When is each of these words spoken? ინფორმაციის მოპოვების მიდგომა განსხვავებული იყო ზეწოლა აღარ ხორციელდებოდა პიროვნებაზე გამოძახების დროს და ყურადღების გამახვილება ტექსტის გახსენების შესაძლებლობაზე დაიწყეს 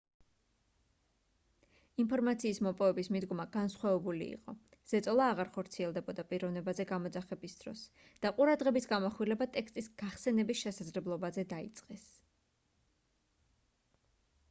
ინფორმაციის 2.03 2.59
მოპოვების 2.67 3.09
მიდგომა 3.15 3.43
განსხვავებული 3.55 4.29
იყო 4.37 4.55
ზეწოლა 4.93 5.27
აღარ 5.33 5.51
ხორციელდებოდა 5.57 6.25
პიროვნებაზე 6.31 6.85
გამოძახების 6.93 7.55
დროს 7.59 7.83
და 8.25 8.31
ყურადღების 8.39 8.89
გამახვილება 8.93 9.49
ტექსტის 9.57 9.91
გახსენების 10.03 10.63
შესაძლებლობაზე 10.65 11.45
დაიწყეს 11.53 12.09